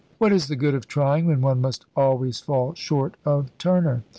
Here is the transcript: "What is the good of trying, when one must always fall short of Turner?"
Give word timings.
"What 0.17 0.31
is 0.31 0.47
the 0.47 0.55
good 0.55 0.73
of 0.73 0.87
trying, 0.87 1.27
when 1.27 1.41
one 1.41 1.61
must 1.61 1.85
always 1.95 2.39
fall 2.39 2.73
short 2.73 3.17
of 3.23 3.55
Turner?" 3.59 4.01